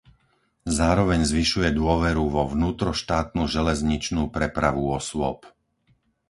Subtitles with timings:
[0.79, 5.37] Zároveň zvyšuje dôveru vo vnútroštátnu železničnú prepravu osôb.